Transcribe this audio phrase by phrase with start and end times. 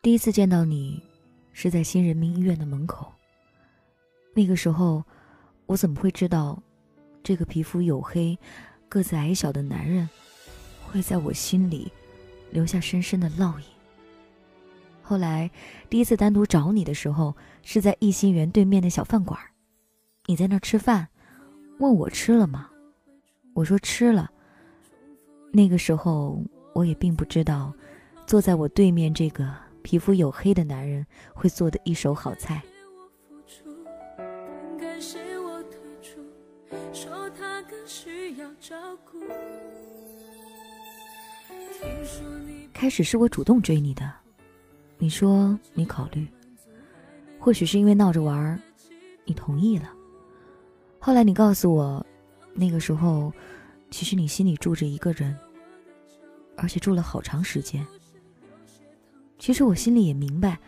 [0.00, 1.02] 第一次见到你，
[1.52, 3.12] 是在新人民医院的门口。
[4.32, 5.02] 那个时候，
[5.66, 6.62] 我怎么会知道，
[7.20, 8.38] 这个皮肤黝黑、
[8.88, 10.08] 个子矮小的男人，
[10.86, 11.90] 会在我心里
[12.52, 13.64] 留下深深的烙印。
[15.02, 15.50] 后来，
[15.90, 17.34] 第一次单独找你的时候，
[17.64, 19.36] 是在艺心园对面的小饭馆，
[20.26, 21.08] 你在那儿吃饭，
[21.80, 22.70] 问我吃了吗？
[23.52, 24.30] 我说吃了。
[25.50, 26.40] 那个时候，
[26.72, 27.74] 我也并不知道，
[28.28, 29.52] 坐在我对面这个。
[29.88, 32.62] 皮肤黝黑的男人会做的一手好菜。
[42.74, 44.12] 开始是我主动追你的，
[44.98, 46.28] 你说你考虑，
[47.40, 48.60] 或许是因为闹着玩儿，
[49.24, 49.90] 你同意了。
[50.98, 52.04] 后来你告诉我，
[52.52, 53.32] 那个时候
[53.90, 55.34] 其实你心里住着一个人，
[56.58, 57.86] 而且住了好长时间。
[59.38, 60.58] 其实我心里也明白，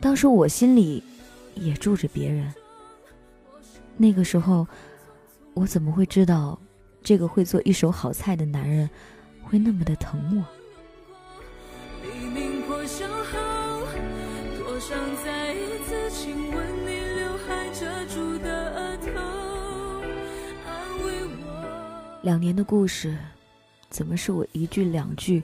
[0.00, 1.02] 当时我心里
[1.54, 2.52] 也住着别人。
[3.96, 4.66] 那个时候，
[5.54, 6.58] 我怎么会知道，
[7.02, 8.88] 这个会做一手好菜的男人
[9.42, 10.44] 会那么的疼我？
[22.22, 23.16] 两年的故事，
[23.90, 25.42] 怎么是我一句两句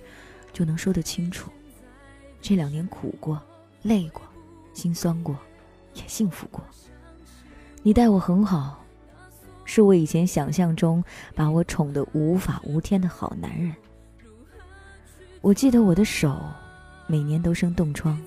[0.53, 1.51] 就能说得清楚？
[2.41, 3.41] 这两年苦过，
[3.83, 4.23] 累过，
[4.73, 5.37] 心酸过，
[5.95, 6.63] 也幸福过。
[7.83, 8.85] 你待我很好，
[9.65, 11.03] 是我以前想象中
[11.35, 13.75] 把我宠得无法无天的好男人。
[15.41, 16.37] 我记得我的手
[17.07, 18.21] 每年都生冻疮，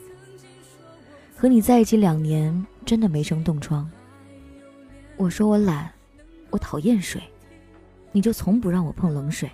[1.35, 3.89] 和你在一起两年真的没生冻疮。
[5.17, 5.91] 我说我懒，
[6.49, 7.21] 我讨厌水，
[8.11, 9.49] 你就从不让我碰冷水。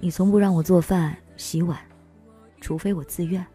[0.00, 1.78] 你从不让我做饭洗碗。
[2.66, 3.46] 除非我自愿，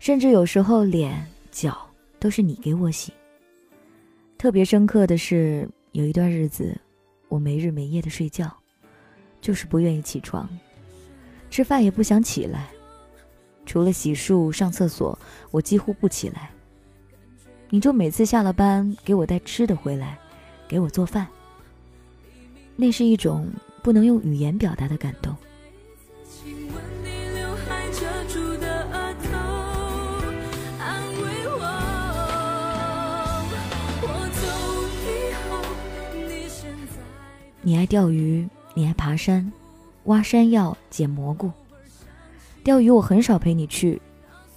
[0.00, 3.12] 甚至有时候脸脚都是你给我洗。
[4.36, 6.76] 特别深刻的是，有一段日子，
[7.28, 8.52] 我没日没夜的睡觉，
[9.40, 10.48] 就是不愿意起床，
[11.50, 12.70] 吃饭也不想起来，
[13.64, 15.16] 除了洗漱、上厕所，
[15.52, 16.50] 我几乎不起来。
[17.68, 20.18] 你就每次下了班给我带吃的回来，
[20.66, 21.28] 给我做饭。
[22.74, 23.48] 那是一种
[23.84, 25.32] 不能用语言表达的感动。
[37.62, 39.52] 你爱钓鱼，你爱爬山，
[40.04, 41.52] 挖山药、捡蘑菇。
[42.64, 44.00] 钓鱼我很少陪你去，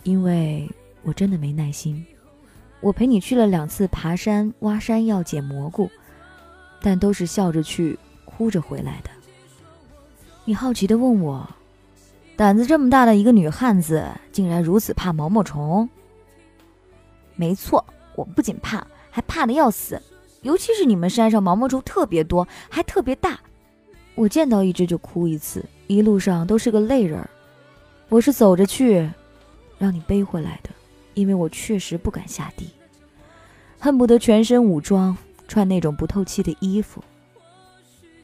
[0.03, 0.69] 因为
[1.01, 2.05] 我真的没耐心。
[2.79, 5.89] 我陪你去了两次爬山、挖山药、捡蘑菇，
[6.81, 9.09] 但都是笑着去，哭着回来的。
[10.45, 11.45] 你好奇的问我，
[12.37, 15.89] 胆子这么大的一个女汉子，竟然如此怕毛毛虫？
[17.35, 17.83] 没错，
[18.15, 20.01] 我不仅怕，还怕的要死。
[20.43, 23.39] 尤其是你们山上毛毛虫特别多，还特别大，
[24.15, 27.29] 我见到一只就哭一次，一路上都是个泪人儿。
[28.09, 29.09] 我是走着去，
[29.79, 30.69] 让你背回来的，
[31.15, 32.69] 因为我确实不敢下地，
[33.79, 35.17] 恨不得全身武装，
[35.47, 37.03] 穿那种不透气的衣服。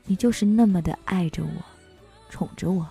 [0.06, 1.64] 你就是那么的爱着我，
[2.30, 2.86] 宠着我。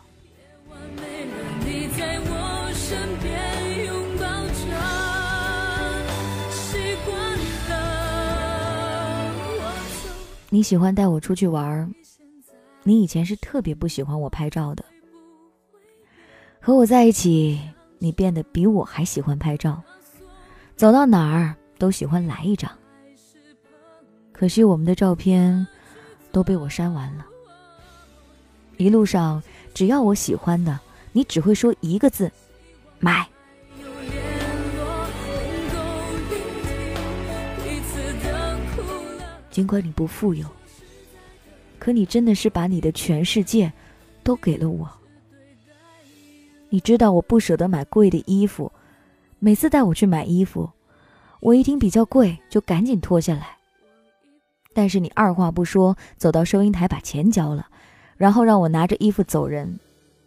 [10.51, 11.95] 你喜欢带我出去玩
[12.83, 14.83] 你以前是特别不喜欢我拍照的。
[16.61, 17.61] 和我在一起，
[17.99, 19.83] 你变得比我还喜欢拍照，
[20.75, 22.71] 走到哪儿都喜欢来一张。
[24.33, 25.67] 可惜我们的照片
[26.33, 27.27] 都被我删完了。
[28.79, 29.43] 一路上，
[29.75, 30.79] 只要我喜欢的，
[31.13, 32.31] 你只会说一个字：
[32.99, 33.29] 买。
[39.59, 40.47] 尽管你不富有，
[41.81, 43.73] 可你真的是把你的全世界
[44.23, 44.89] 都给了我。
[46.69, 48.71] 你知道我不舍得买贵的衣服，
[49.41, 50.71] 每次带我去买衣服，
[51.41, 53.57] 我一听比较贵就赶紧脱下来。
[54.73, 57.67] 但是你二话不说走到收银台把钱交了，
[58.17, 59.81] 然后让我拿着衣服走人。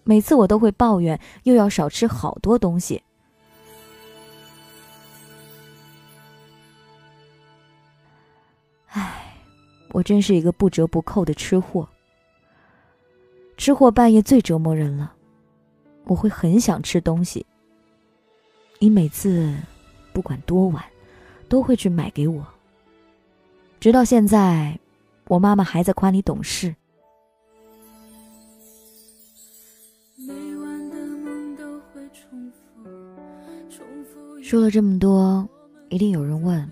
[0.04, 3.02] 每次我都会抱怨，又要少吃好多东西。
[9.92, 11.88] 我真是一个不折不扣的吃货。
[13.58, 15.14] 吃货半夜最折磨人了，
[16.06, 17.46] 我会很想吃东西。
[18.80, 19.56] 你每次
[20.14, 20.84] 不管多晚，
[21.48, 22.46] 都会去买给我。
[23.80, 24.80] 直到现在，
[25.28, 26.76] 我妈妈还在夸你懂事。
[34.42, 35.48] 说了这么多，
[35.90, 36.70] 一定有人问：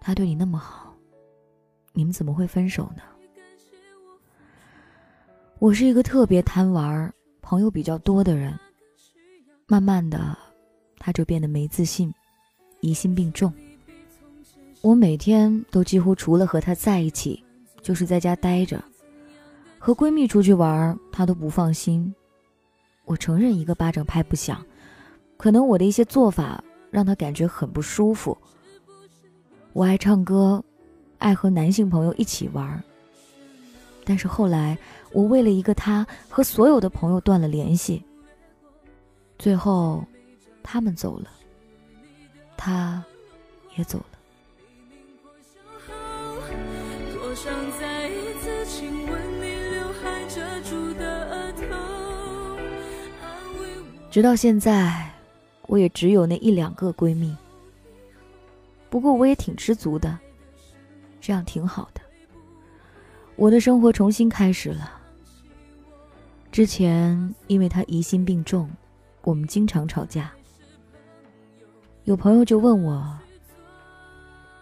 [0.00, 0.91] 他对你那么好，
[1.92, 3.02] 你们怎么会分手呢？
[5.58, 8.58] 我是一个特别贪玩、朋友比较多的人，
[9.66, 10.36] 慢慢的，
[10.98, 12.12] 他就变得没自信，
[12.80, 13.52] 疑心病重。
[14.80, 17.44] 我每天都几乎除了和他在一起，
[17.80, 18.82] 就是在家待着，
[19.78, 22.12] 和闺蜜出去玩，他都不放心。
[23.04, 24.64] 我承认一个巴掌拍不响。
[25.36, 28.36] 可能我的一些做法让他感觉很不舒服。
[29.72, 30.64] 我爱唱歌，
[31.22, 32.82] 爱和男性朋友一起玩。
[34.04, 34.76] 但是后来，
[35.12, 38.02] 我为了一个他，和所有的朋友断了联系。
[39.38, 40.04] 最后，
[40.62, 41.30] 他们走了，
[42.56, 43.02] 他
[43.76, 44.04] 也走了。
[54.10, 55.08] 直到现在。
[55.68, 57.34] 我也只有那一两个闺蜜，
[58.90, 60.18] 不过我也挺知足的，
[61.22, 62.02] 这样挺好的。
[63.36, 65.00] 我的生活重新开始了。
[66.50, 68.70] 之前因为他疑心病重，
[69.22, 70.30] 我们经常吵架。
[72.04, 73.18] 有朋友就问我：“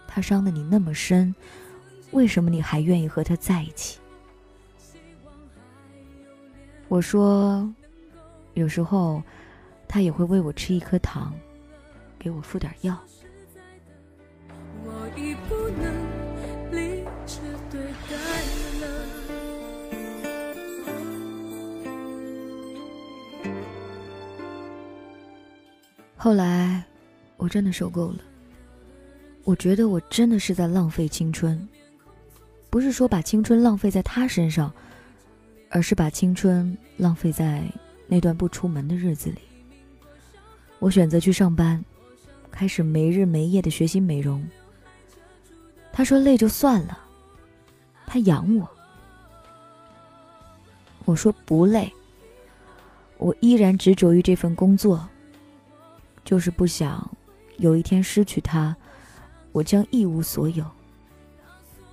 [0.07, 1.35] 他伤的你那么深，
[2.13, 3.99] 为什么你还愿意和他在一起？”
[6.87, 7.69] 我说
[8.55, 9.21] ：“有时候。”
[9.93, 11.35] 他也会为我吃一颗糖，
[12.17, 12.97] 给我敷点药。
[26.23, 26.85] 后来，
[27.39, 28.19] 我真的受够了。
[29.43, 31.67] 我觉得我真的是在浪费青春，
[32.69, 34.71] 不是说把青春浪费在他身上，
[35.71, 37.65] 而是把青春浪费在
[38.07, 39.39] 那段不出门的日子里。
[40.79, 41.83] 我选择去上班，
[42.51, 44.47] 开始没日没夜的学习美容。
[45.91, 46.99] 他说累就算了，
[48.07, 48.69] 他养我。
[51.07, 51.91] 我说不累，
[53.17, 55.09] 我依然执着于这份工作，
[56.25, 57.11] 就是不想
[57.59, 58.77] 有一天失去他，
[59.53, 60.65] 我将一无所有。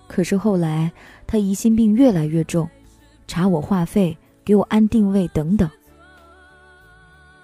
[0.08, 0.92] 可是后来
[1.26, 2.70] 他疑心病越来越重，
[3.28, 5.70] 查我话费，给我安定位等等。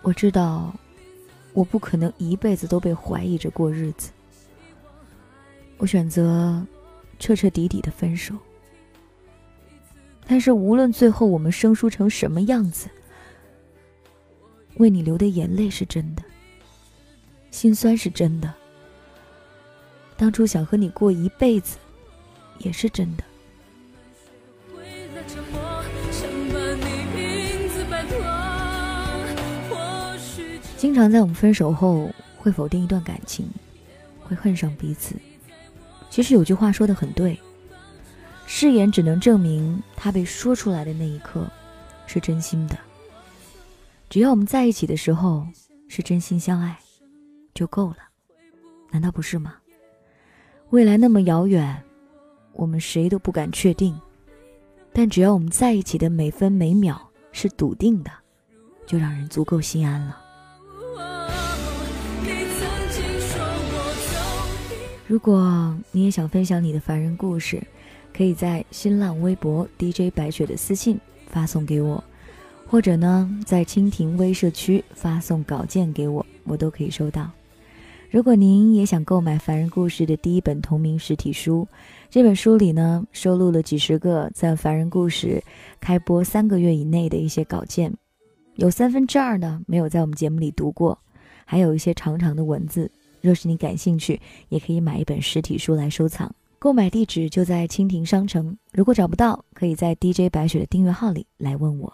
[0.02, 0.74] 我知道。
[1.56, 4.10] 我不可能一辈子都被怀疑着过日子。
[5.78, 6.66] 我选择
[7.20, 8.36] 彻彻底底的分手。
[10.26, 12.90] 但是无论最后我们生疏成什么样子，
[14.78, 16.24] 为你流的眼泪是真的，
[17.54, 18.52] 心酸是真的，
[20.18, 21.78] 当初想和你过一辈子，
[22.58, 23.24] 也是真的。
[30.76, 33.48] 经常在我们分手后会否定一段感情，
[34.24, 35.16] 会恨上彼此。
[36.10, 37.40] 其实有句话说的很对，
[38.48, 41.48] 誓言只能证明他被说出来的那一刻
[42.08, 42.76] 是真心的。
[44.10, 45.48] 只要我们在一起的时候
[45.88, 46.78] 是真心相爱，
[47.54, 47.98] 就够了，
[48.92, 49.56] 难道不是吗？
[50.70, 51.84] 未来那么遥远，
[52.54, 53.96] 我们谁都不敢确定，
[54.92, 58.12] 但只要我们在一起的每分每秒是笃定的，
[58.86, 60.20] 就让人足够心安了。
[65.06, 67.62] 如果你也想分享你的凡人故事，
[68.16, 72.04] 可以在新浪微博 DJ 白雪的私信发送给我，
[72.66, 77.30] 或者呢，在蜻蜓微社区发送稿件给我，我都可以收到。
[78.14, 81.68] 如果您也想购买凡人故事的第一本同名实体书，
[82.12, 85.44] 这本书里呢收录了几十个在凡人故事
[85.80, 87.92] 开播三个月以内的一些稿件，
[88.54, 90.96] 有三分之二呢没有在我们节目里读过，
[91.44, 92.92] 还有一些长长的文字。
[93.20, 96.32] 若是你感兴趣，也可以买一本实体书来收藏。
[96.60, 98.56] 购买地址就在蜻蜓商城。
[98.74, 101.92] 如果找不到，可以在 DJ 白雪的订阅号里来问我。